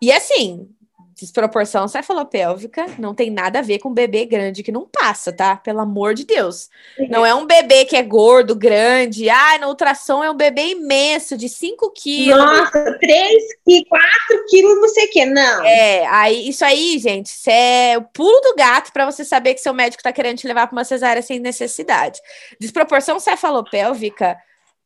[0.00, 0.68] E assim,
[1.14, 5.56] desproporção cefalopélvica não tem nada a ver com bebê grande que não passa, tá?
[5.56, 6.68] Pelo amor de Deus.
[6.98, 7.08] Uhum.
[7.08, 9.30] Não é um bebê que é gordo, grande.
[9.30, 12.36] Ah, no ultrassom é um bebê imenso, de 5 quilos.
[12.36, 14.06] Nossa, 3 e 4
[14.48, 15.64] quilos, não sei o quê, não.
[15.64, 19.60] É, aí, isso aí, gente, isso é o pulo do gato para você saber que
[19.60, 22.20] seu médico tá querendo te levar para uma cesárea sem necessidade.
[22.58, 24.36] Desproporção cefalopélvica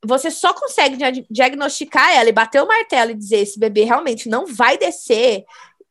[0.04, 0.96] você só consegue
[1.28, 5.44] diagnosticar ela e bater o martelo e dizer esse bebê realmente não vai descer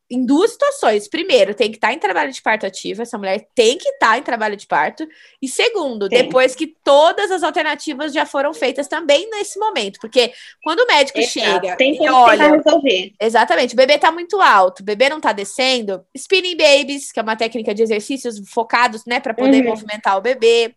[0.09, 1.07] em duas situações.
[1.07, 4.11] Primeiro, tem que estar tá em trabalho de parto ativo, essa mulher tem que estar
[4.11, 5.07] tá em trabalho de parto.
[5.41, 6.23] E segundo, tem.
[6.23, 10.31] depois que todas as alternativas já foram feitas também nesse momento, porque
[10.63, 11.39] quando o médico Exato.
[11.39, 13.13] chega tem e olha, resolver.
[13.19, 17.23] exatamente, o bebê está muito alto, o bebê não está descendo, spinning babies, que é
[17.23, 19.71] uma técnica de exercícios focados, né, para poder uhum.
[19.71, 20.73] movimentar o bebê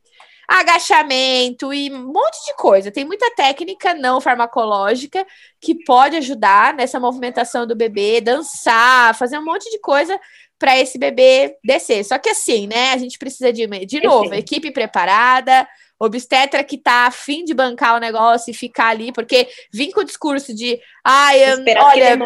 [0.50, 2.90] agachamento e um monte de coisa.
[2.90, 5.24] Tem muita técnica não farmacológica
[5.60, 10.18] que pode ajudar nessa movimentação do bebê, dançar, fazer um monte de coisa
[10.58, 12.04] para esse bebê descer.
[12.04, 12.92] Só que assim, né?
[12.92, 15.68] A gente precisa de, de novo, equipe preparada,
[16.00, 20.04] obstetra que tá afim de bancar o negócio e ficar ali, porque vim com o
[20.04, 22.18] discurso de, ai, ah, olha,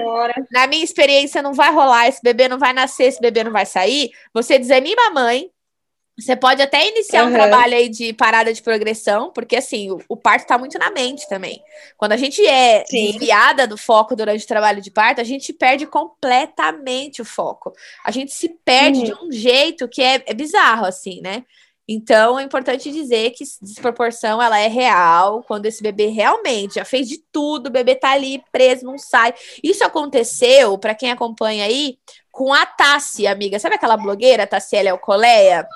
[0.51, 3.67] na minha experiência não vai rolar, esse bebê não vai nascer, esse bebê não vai
[3.67, 4.11] sair.
[4.33, 5.51] Você desanima a mãe,
[6.17, 7.31] você pode até iniciar uhum.
[7.31, 10.91] um trabalho aí de parada de progressão, porque assim, o, o parto está muito na
[10.91, 11.61] mente também.
[11.97, 13.13] Quando a gente é Sim.
[13.13, 17.73] desviada do foco durante o trabalho de parto, a gente perde completamente o foco.
[18.05, 19.05] A gente se perde uhum.
[19.05, 21.45] de um jeito que é, é bizarro, assim, né?
[21.87, 27.07] Então, é importante dizer que desproporção ela é real, quando esse bebê realmente já fez
[27.07, 29.35] de tudo, o bebê tá ali preso, não sai.
[29.63, 31.99] Isso aconteceu, para quem acompanha aí,
[32.33, 33.59] com a Tassi, amiga.
[33.59, 35.67] Sabe aquela blogueira, Tassiela Alcoleia?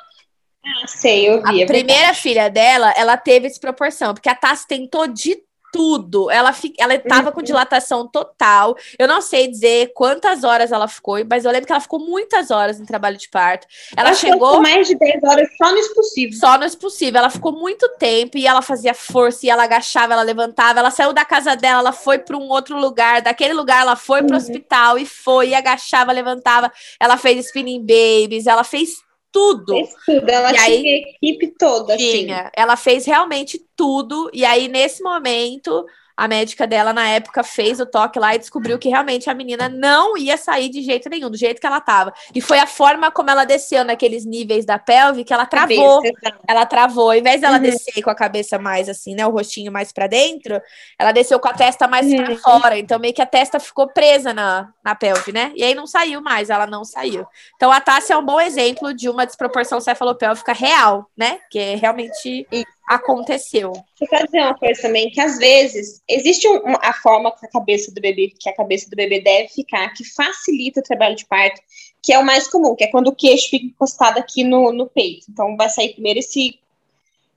[0.65, 1.63] Ah, sei, eu vi.
[1.63, 5.43] A é primeira filha dela, ela teve desproporção, porque a Tassi tentou de
[5.73, 6.31] tudo.
[6.31, 7.45] Ela, fi, ela estava com uhum.
[7.45, 8.77] dilatação total.
[8.99, 12.51] Eu não sei dizer quantas horas ela ficou, mas eu lembro que ela ficou muitas
[12.51, 13.67] horas em trabalho de parto.
[13.97, 14.61] Ela, chegou.
[14.61, 16.33] mais de 10 horas só no expulsivo.
[16.35, 17.19] Só no expulsivo.
[17.19, 20.81] Ela ficou muito tempo e ela fazia força, e ela agachava, ela levantava.
[20.81, 23.23] Ela saiu da casa dela, ela foi para um outro lugar.
[23.23, 24.45] Daquele lugar, ela foi para o uhum.
[24.45, 26.73] hospital e foi, e agachava, levantava.
[26.99, 29.75] Ela fez spinning babies, ela fez tudo.
[29.75, 30.29] Fez tudo.
[30.29, 31.95] Ela e tinha aí, a equipe toda.
[31.95, 32.11] Assim.
[32.11, 32.41] Tinha.
[32.41, 32.51] Assim.
[32.57, 34.31] Ela fez realmente tudo.
[34.33, 35.87] E aí, nesse momento,
[36.19, 39.69] a médica dela, na época, fez o toque lá e descobriu que realmente a menina
[39.69, 42.13] não ia sair de jeito nenhum, do jeito que ela tava.
[42.35, 46.03] E foi a forma como ela desceu naqueles níveis da pelve que ela travou.
[46.03, 47.13] Cabeça, ela travou.
[47.13, 47.63] Ao invés dela uhum.
[47.63, 49.25] descer com a cabeça mais assim, né?
[49.29, 50.61] O rostinho mais para dentro,
[50.99, 52.25] ela desceu com a testa mais uhum.
[52.25, 52.77] para fora.
[52.77, 55.53] Então, meio que a testa ficou presa na, na pelve, né?
[55.55, 57.25] E aí não saiu mais, ela não saiu.
[57.55, 61.39] Então, a Tássia é um bom exemplo de uma desproporção cefalopélvica real, né?
[61.49, 62.45] Que realmente.
[62.51, 63.73] Isso aconteceu.
[64.01, 67.51] Eu quero dizer uma coisa também, que às vezes existe um, a forma que a
[67.51, 71.27] cabeça do bebê, que a cabeça do bebê deve ficar, que facilita o trabalho de
[71.27, 71.61] parto,
[72.03, 74.87] que é o mais comum, que é quando o queixo fica encostado aqui no, no
[74.87, 75.27] peito.
[75.29, 76.59] Então vai sair primeiro esse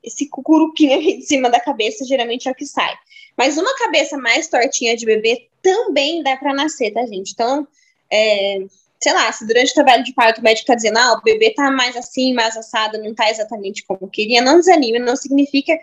[0.03, 2.91] esse cucurupinho aqui em cima da cabeça, geralmente é o que sai.
[3.37, 7.33] Mas uma cabeça mais tortinha de bebê também dá para nascer, tá, gente?
[7.33, 7.67] Então,
[8.11, 8.65] é,
[9.01, 11.47] sei lá, se durante o trabalho de parto o médico está dizendo, ah, o bebê
[11.47, 15.77] está mais assim, mais assado, não está exatamente como queria, não desanime, não significa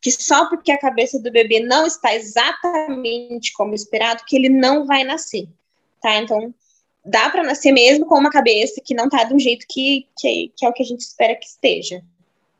[0.00, 4.86] que só porque a cabeça do bebê não está exatamente como esperado, que ele não
[4.86, 5.48] vai nascer,
[6.00, 6.16] tá?
[6.16, 6.54] Então,
[7.04, 10.64] dá para nascer mesmo com uma cabeça que não está do jeito que, que, que
[10.64, 12.02] é o que a gente espera que esteja.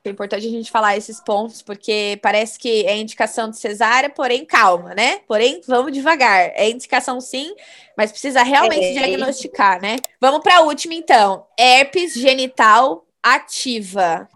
[0.03, 4.47] É importante a gente falar esses pontos, porque parece que é indicação de cesárea, porém
[4.47, 5.19] calma, né?
[5.29, 6.53] Porém, vamos devagar.
[6.55, 7.55] É indicação sim,
[7.97, 8.93] mas precisa realmente é.
[8.93, 9.97] diagnosticar, né?
[10.19, 11.47] Vamos para a última, então.
[11.59, 14.27] Herpes genital ativa.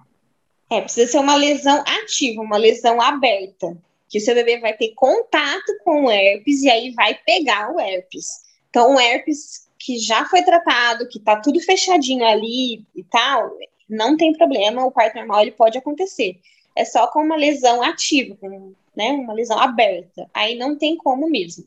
[0.71, 3.75] É, precisa ser uma lesão ativa, uma lesão aberta.
[4.09, 7.81] Que o seu bebê vai ter contato com o herpes e aí vai pegar o
[7.81, 8.27] herpes.
[8.69, 13.57] Então, o herpes que já foi tratado, que tá tudo fechadinho ali e tal,
[13.95, 16.39] não tem problema, o parto normal ele pode acontecer.
[16.77, 20.29] É só com uma lesão ativa, com, né, uma lesão aberta.
[20.35, 21.65] Aí não tem como mesmo.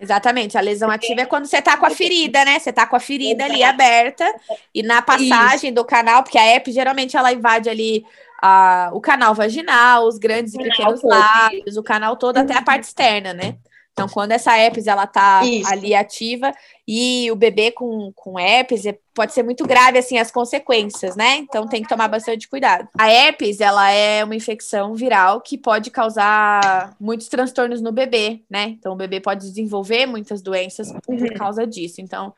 [0.00, 1.06] Exatamente, a lesão Porque...
[1.06, 2.58] ativa é quando você tá com a ferida, né?
[2.58, 3.52] Você tá com a ferida Exato.
[3.52, 4.34] ali aberta
[4.74, 5.74] e na passagem Isso.
[5.74, 8.04] do canal, porque a herpes geralmente ela invade ali
[8.42, 12.82] a, o canal vaginal, os grandes e pequenos lábios, o canal todo até a parte
[12.82, 13.56] externa, né?
[13.92, 15.70] Então, quando essa herpes ela tá Isso.
[15.70, 16.52] ali ativa
[16.88, 21.36] e o bebê com, com herpes, é, pode ser muito grave assim as consequências, né?
[21.36, 22.88] Então tem que tomar bastante cuidado.
[22.98, 28.68] A herpes, ela é uma infecção viral que pode causar muitos transtornos no bebê, né?
[28.68, 31.34] Então o bebê pode desenvolver muitas doenças por uhum.
[31.34, 32.00] causa disso.
[32.00, 32.32] Então,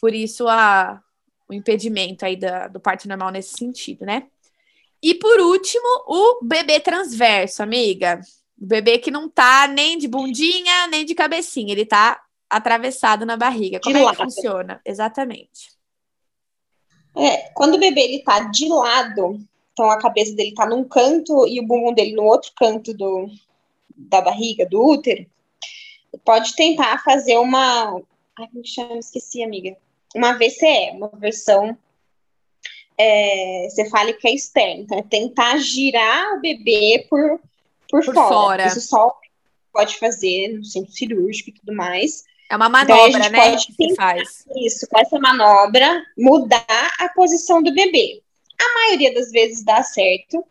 [0.00, 1.02] por isso a,
[1.48, 4.28] o impedimento aí da, do parto normal nesse sentido, né?
[5.02, 8.20] E por último, o bebê transverso, amiga.
[8.60, 13.36] O bebê que não tá nem de bundinha, nem de cabecinha, ele tá atravessado na
[13.36, 13.80] barriga.
[13.80, 14.16] Como de é lado.
[14.16, 14.80] que funciona?
[14.84, 15.74] Exatamente.
[17.16, 19.38] É, quando o bebê ele tá de lado,
[19.72, 23.28] então a cabeça dele tá num canto e o bumbum dele no outro canto do,
[23.96, 25.26] da barriga, do útero,
[26.24, 28.00] pode tentar fazer uma.
[28.38, 28.98] Ai, como chama?
[28.98, 29.76] Esqueci, amiga.
[30.14, 31.76] Uma VCE, uma versão
[32.96, 34.82] é, cefálica externa.
[34.82, 37.40] Então, é tentar girar o bebê por
[37.90, 38.28] por, por fora.
[38.28, 38.66] fora.
[38.66, 39.16] Isso só
[39.72, 42.24] pode fazer no centro cirúrgico e tudo mais.
[42.50, 43.56] É uma manobra, né?
[43.76, 44.44] Que faz.
[44.56, 48.22] Isso, com essa manobra, mudar a posição do bebê.
[48.60, 50.44] A maioria das vezes dá certo.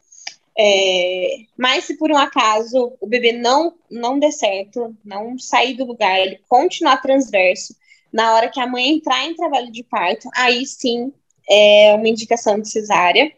[0.58, 5.86] É, mas se por um acaso o bebê não, não der certo, não sair do
[5.86, 7.76] lugar, ele continuar transverso,
[8.12, 11.12] na hora que a mãe entrar em trabalho de parto, aí sim
[11.50, 13.32] é uma indicação de cesárea.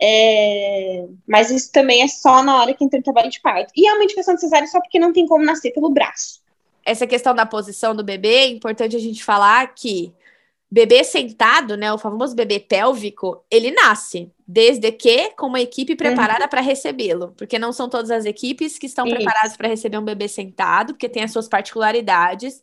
[0.00, 3.72] É, mas isso também é só na hora que entra em trabalho de parto.
[3.76, 6.40] E é uma indicação de cesárea só porque não tem como nascer pelo braço.
[6.84, 10.12] Essa questão da posição do bebê, é importante a gente falar que
[10.70, 16.44] bebê sentado, né, o famoso bebê pélvico, ele nasce, desde que com uma equipe preparada
[16.44, 16.50] uhum.
[16.50, 19.14] para recebê-lo, porque não são todas as equipes que estão Isso.
[19.14, 22.62] preparadas para receber um bebê sentado, porque tem as suas particularidades.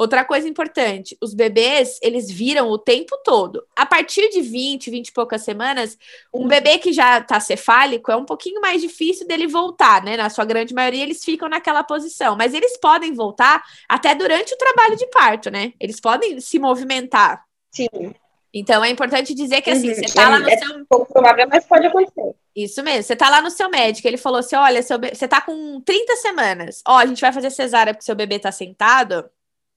[0.00, 3.62] Outra coisa importante, os bebês, eles viram o tempo todo.
[3.76, 5.98] A partir de 20, 20 e poucas semanas,
[6.32, 10.16] um bebê que já tá cefálico é um pouquinho mais difícil dele voltar, né?
[10.16, 14.56] Na sua grande maioria, eles ficam naquela posição, mas eles podem voltar até durante o
[14.56, 15.74] trabalho de parto, né?
[15.78, 17.44] Eles podem se movimentar.
[17.70, 18.14] Sim.
[18.54, 19.94] Então é importante dizer que assim, uhum.
[19.96, 20.86] você tá lá no é seu.
[20.88, 22.34] Pouco provável, mas pode acontecer.
[22.56, 23.02] Isso mesmo.
[23.02, 25.14] Você tá lá no seu médico, ele falou assim: olha, seu be...
[25.14, 26.82] você tá com 30 semanas.
[26.88, 29.28] Ó, a gente vai fazer cesárea porque seu bebê tá sentado.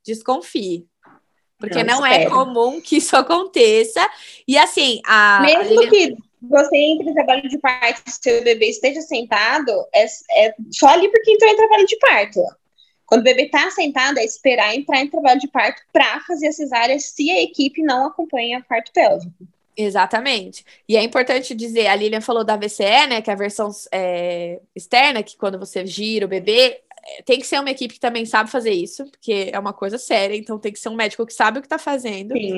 [0.06, 0.88] Desconfie.
[1.58, 4.06] Porque não, não é comum que isso aconteça.
[4.48, 5.42] E assim, a.
[5.42, 10.06] Mesmo a que você entre em trabalho de parto e seu bebê esteja sentado, é,
[10.46, 12.42] é só ali porque entrou em trabalho de parto.
[13.06, 16.52] Quando o bebê está sentado, é esperar entrar em trabalho de parto para fazer a
[16.52, 19.48] cesárea se a equipe não acompanha o parto pélvico.
[19.76, 20.66] Exatamente.
[20.88, 24.60] E é importante dizer, a Lilian falou da VCE, né, que é a versão é,
[24.76, 26.82] externa, que quando você gira o bebê,
[27.26, 30.36] tem que ser uma equipe que também sabe fazer isso, porque é uma coisa séria,
[30.36, 32.34] então tem que ser um médico que sabe o que está fazendo.
[32.34, 32.58] Sim.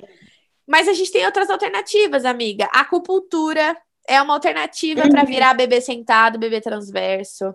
[0.68, 2.68] Mas a gente tem outras alternativas, amiga.
[2.74, 3.78] A acupuntura
[4.08, 5.10] é uma alternativa uhum.
[5.10, 7.54] para virar bebê sentado, bebê transverso.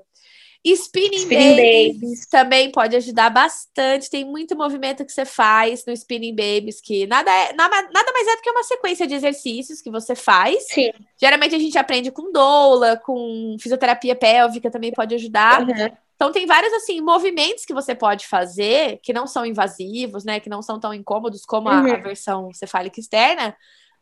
[0.62, 4.10] Spinning, spinning babies, babies, também pode ajudar bastante.
[4.10, 8.28] Tem muito movimento que você faz no Spinning Babies, que nada, é, nada, nada mais
[8.28, 10.66] é do que uma sequência de exercícios que você faz.
[10.68, 10.90] Sim.
[11.18, 15.62] Geralmente a gente aprende com doula, com fisioterapia pélvica também pode ajudar.
[15.62, 15.90] Uhum.
[16.20, 20.38] Então tem vários assim movimentos que você pode fazer que não são invasivos, né?
[20.38, 21.90] Que não são tão incômodos como uhum.
[21.90, 23.56] a, a versão cefálica externa,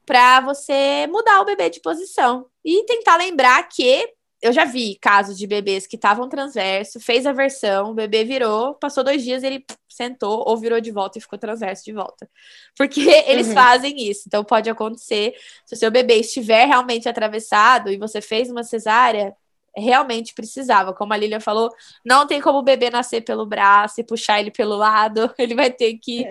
[0.05, 4.05] para você mudar o bebê de posição e tentar lembrar que
[4.43, 8.75] eu já vi casos de bebês que estavam transverso, fez a versão, o bebê virou,
[8.75, 12.29] passou dois dias, ele sentou ou virou de volta e ficou transverso de volta.
[12.77, 13.01] Porque
[13.31, 13.55] eles uhum.
[13.55, 14.25] fazem isso.
[14.27, 19.37] Então pode acontecer, se o seu bebê estiver realmente atravessado e você fez uma cesárea,
[19.79, 20.93] realmente precisava.
[20.93, 21.71] Como a Lilia falou,
[22.05, 25.71] não tem como o bebê nascer pelo braço e puxar ele pelo lado, ele vai
[25.71, 26.27] ter que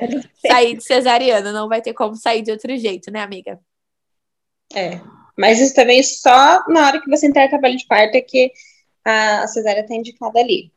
[0.45, 3.59] sair de cesariana, não vai ter como sair de outro jeito, né, amiga?
[4.73, 4.99] É,
[5.37, 8.51] mas isso também só na hora que você entrar em trabalho de parto é que
[9.05, 10.71] a cesárea está indicada ali.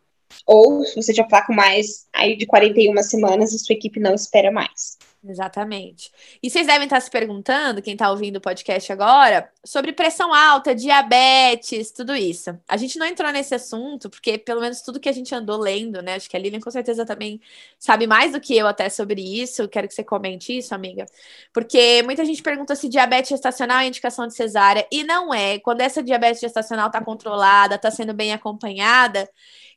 [0.47, 4.15] Ou se você já está com mais aí de 41 semanas, a sua equipe não
[4.15, 4.97] espera mais.
[5.23, 6.11] Exatamente.
[6.43, 10.75] E vocês devem estar se perguntando, quem está ouvindo o podcast agora, sobre pressão alta,
[10.75, 12.59] diabetes, tudo isso.
[12.67, 16.01] A gente não entrou nesse assunto, porque pelo menos tudo que a gente andou lendo,
[16.01, 16.15] né?
[16.15, 17.39] Acho que a Lilian com certeza também
[17.79, 19.69] sabe mais do que eu até sobre isso.
[19.69, 21.05] Quero que você comente isso, amiga.
[21.53, 25.59] Porque muita gente pergunta se diabetes gestacional é indicação de cesárea, e não é.
[25.59, 29.29] Quando essa diabetes gestacional está controlada, está sendo bem acompanhada,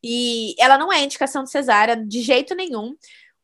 [0.02, 2.96] e ela não é indicação de cesárea de jeito nenhum.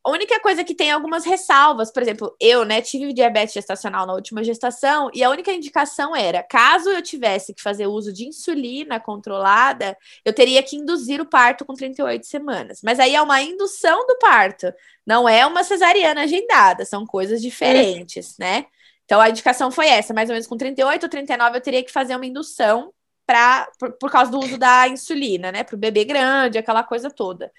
[0.04, 4.14] A única coisa que tem algumas ressalvas, por exemplo, eu, né, tive diabetes gestacional na
[4.14, 8.98] última gestação e a única indicação era, caso eu tivesse que fazer uso de insulina
[9.00, 12.80] controlada, eu teria que induzir o parto com 38 semanas.
[12.82, 14.74] Mas aí é uma indução do parto,
[15.06, 18.68] não é uma cesariana agendada, são coisas diferentes, né?
[19.04, 21.92] Então a indicação foi essa, mais ou menos com 38 ou 39 eu teria que
[21.92, 22.94] fazer uma indução
[23.30, 25.64] pra, por, por causa do uso da insulina, né?
[25.64, 27.52] Para o bebê grande, aquela coisa toda.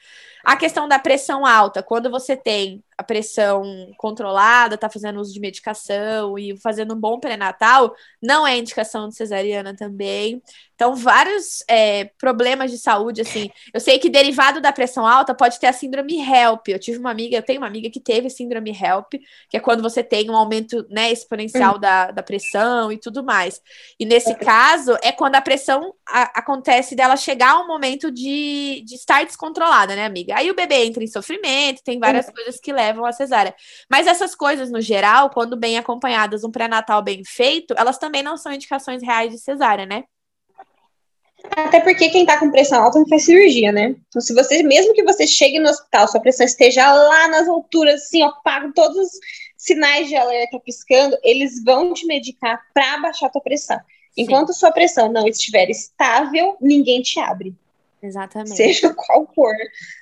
[0.45, 3.63] A questão da pressão alta, quando você tem a pressão
[3.97, 9.17] controlada, tá fazendo uso de medicação e fazendo um bom pré-natal, não é indicação de
[9.17, 10.43] cesariana também.
[10.81, 13.51] Então, vários é, problemas de saúde, assim.
[13.73, 16.69] Eu sei que derivado da pressão alta pode ter a síndrome HELP.
[16.69, 19.83] Eu tive uma amiga, eu tenho uma amiga que teve síndrome HELP, que é quando
[19.83, 21.81] você tem um aumento né, exponencial uhum.
[21.81, 23.61] da, da pressão e tudo mais.
[23.99, 28.83] E nesse caso, é quando a pressão a, acontece dela chegar a um momento de,
[28.87, 30.35] de estar descontrolada, né, amiga?
[30.35, 32.33] Aí o bebê entra em sofrimento, tem várias uhum.
[32.33, 33.55] coisas que levam a cesárea.
[33.91, 38.37] Mas essas coisas, no geral, quando bem acompanhadas, um pré-natal bem feito, elas também não
[38.37, 40.05] são indicações reais de cesárea, né?
[41.57, 43.97] Até porque quem tá com pressão alta não faz cirurgia, né?
[44.09, 48.03] Então, se você, mesmo que você chegue no hospital, sua pressão esteja lá nas alturas,
[48.03, 49.11] assim, ó, pago todos os
[49.57, 53.81] sinais de alerta piscando, eles vão te medicar para baixar a tua pressão.
[54.17, 54.61] Enquanto Sim.
[54.61, 57.55] sua pressão não estiver estável, ninguém te abre.
[58.03, 58.57] Exatamente.
[58.57, 59.55] Seja qual for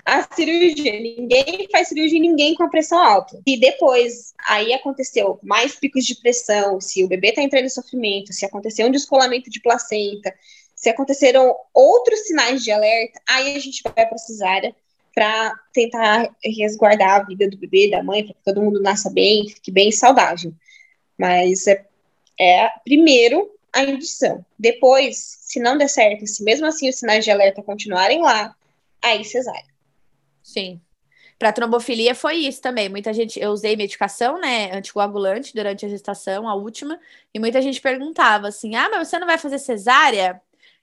[0.04, 1.00] a cirurgia.
[1.00, 3.40] Ninguém faz cirurgia ninguém com a pressão alta.
[3.46, 8.32] E depois, aí aconteceu mais picos de pressão, se o bebê está entrando em sofrimento,
[8.32, 10.32] se aconteceu um descolamento de placenta,
[10.74, 14.74] se aconteceram outros sinais de alerta, aí a gente vai para cesárea
[15.12, 19.48] para tentar resguardar a vida do bebê, da mãe, para que todo mundo nasça bem,
[19.48, 20.52] fique bem saudável.
[21.18, 21.84] Mas é,
[22.38, 24.44] é primeiro a indução.
[24.58, 28.54] Depois, se não der certo, se mesmo assim os sinais de alerta continuarem lá,
[29.02, 29.69] aí cesárea.
[30.42, 30.81] Sim.
[31.38, 32.88] Para trombofilia foi isso também.
[32.88, 36.98] Muita gente, eu usei medicação, né, anticoagulante durante a gestação, a última,
[37.33, 40.40] e muita gente perguntava assim: "Ah, mas você não vai fazer cesárea?"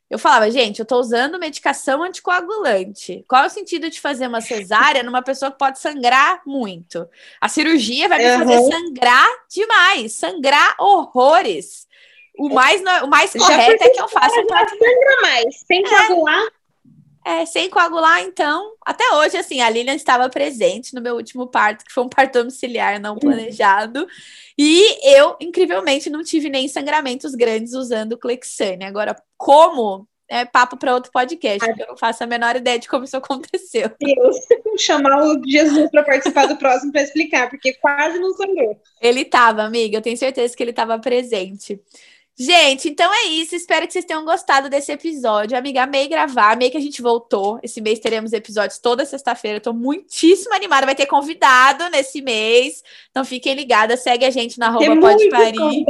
[0.08, 3.26] Eu falava, gente, eu tô usando medicação anticoagulante.
[3.28, 7.10] Qual é o sentido de fazer uma cesárea numa pessoa que pode sangrar muito?
[7.42, 8.38] A cirurgia vai me uhum.
[8.38, 11.88] fazer sangrar demais, sangrar horrores.
[12.38, 14.36] O mais, o mais correto é que eu faça.
[14.36, 16.48] Sangra mais, sem coagular.
[17.28, 21.84] É, sem coagular, então, até hoje, assim, a Lilian estava presente no meu último parto,
[21.84, 24.08] que foi um parto domiciliar não planejado,
[24.56, 28.86] e eu, incrivelmente, não tive nem sangramentos grandes usando Clexane.
[28.86, 32.88] Agora, como é papo para outro podcast, porque eu não faço a menor ideia de
[32.88, 33.90] como isso aconteceu.
[34.00, 34.38] Deus,
[34.80, 38.80] chamar o Jesus para participar do próximo para explicar, porque quase não sangrou.
[39.02, 41.80] Ele estava, amiga, eu tenho certeza que ele estava presente.
[42.38, 43.56] Gente, então é isso.
[43.56, 45.58] Espero que vocês tenham gostado desse episódio.
[45.58, 47.58] Amiga, amei gravar, amei que a gente voltou.
[47.64, 49.62] Esse mês teremos episódios toda sexta-feira.
[49.62, 50.86] Tô muitíssimo animada.
[50.86, 52.84] Vai ter convidado nesse mês.
[53.10, 54.02] Então fiquem ligadas.
[54.02, 55.86] Segue a gente na arroba Pode Parir.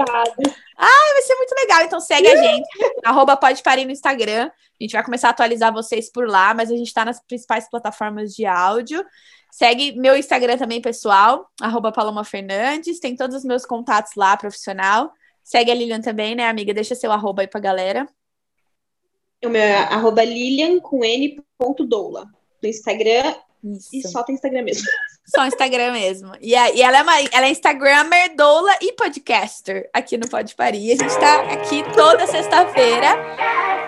[0.78, 1.82] Ai, vai ser muito legal.
[1.82, 2.68] Então segue a gente.
[3.04, 4.52] arroba Pode Parir no Instagram.
[4.80, 7.68] A gente vai começar a atualizar vocês por lá, mas a gente tá nas principais
[7.68, 9.04] plataformas de áudio.
[9.50, 13.00] Segue meu Instagram também, pessoal, arroba Paloma Fernandes.
[13.00, 15.12] Tem todos os meus contatos lá, profissional.
[15.46, 16.74] Segue a Lilian também, né, amiga?
[16.74, 18.10] Deixa seu arroba aí pra galera.
[19.46, 22.26] O meu é arroba Lilian com N ponto doula.
[22.64, 23.36] No Instagram.
[23.64, 23.90] Isso.
[23.94, 24.86] E só tem Instagram mesmo.
[25.28, 26.34] Só Instagram mesmo.
[26.40, 30.92] E, e ela, é uma, ela é Instagrammer, doula e podcaster aqui no Pode Parir.
[30.92, 33.08] A gente tá aqui toda sexta-feira.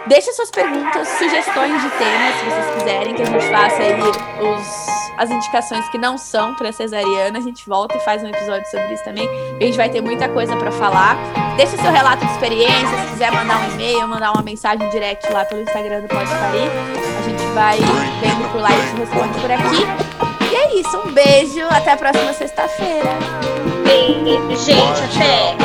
[0.08, 4.97] Deixa suas perguntas, sugestões de temas, se vocês quiserem que a gente faça aí os,
[5.18, 7.40] as indicações que não são para cesariana.
[7.40, 9.28] A gente volta e faz um episódio sobre isso também.
[9.60, 11.18] A gente vai ter muita coisa para falar.
[11.58, 15.44] Deixa seu relato de experiência, se quiser mandar um e-mail, mandar uma mensagem direct lá
[15.46, 16.70] pelo Instagram do Pode Parir.
[17.18, 17.78] A gente vai
[18.22, 20.52] vendo por lá e te responde por aqui.
[20.52, 23.10] E é isso, um beijo, até a próxima sexta-feira.
[23.84, 25.58] Beijo, gente, até.